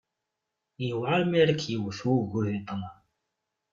Yewεer 0.85 1.21
mi 1.29 1.37
ara 1.41 1.53
k-yewwet 1.61 1.99
wugur 2.07 2.45
di 2.51 2.59
ṭṭlam. 2.63 2.95